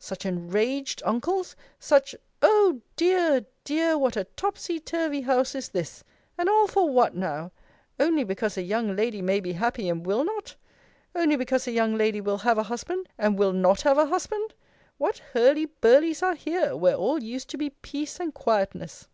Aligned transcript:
such 0.00 0.26
enraged 0.26 1.00
uncles! 1.06 1.54
such 1.78 2.12
O 2.42 2.80
dear! 2.96 3.46
dear! 3.62 3.96
what 3.96 4.16
a 4.16 4.24
topsy 4.34 4.80
turvy 4.80 5.20
house 5.20 5.54
is 5.54 5.68
this! 5.68 6.02
And 6.36 6.48
all 6.48 6.66
for 6.66 6.90
what, 6.90 7.14
trow? 7.16 7.52
only 8.00 8.24
because 8.24 8.58
a 8.58 8.62
young 8.62 8.96
lady 8.96 9.22
may 9.22 9.38
be 9.38 9.52
happy, 9.52 9.88
and 9.88 10.04
will 10.04 10.24
not? 10.24 10.56
only 11.14 11.36
because 11.36 11.68
a 11.68 11.70
young 11.70 11.96
lady 11.96 12.20
will 12.20 12.38
have 12.38 12.58
a 12.58 12.64
husband, 12.64 13.08
and 13.16 13.38
will 13.38 13.52
not 13.52 13.82
have 13.82 13.96
a 13.96 14.06
husband? 14.06 14.54
What 14.98 15.22
hurlyburlies 15.34 16.20
are 16.20 16.34
here, 16.34 16.74
where 16.74 16.96
all 16.96 17.22
used 17.22 17.48
to 17.50 17.56
be 17.56 17.70
peace 17.70 18.18
and 18.18 18.34
quietness! 18.34 19.06